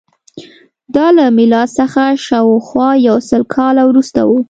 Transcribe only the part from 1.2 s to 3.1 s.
میلاد څخه شاوخوا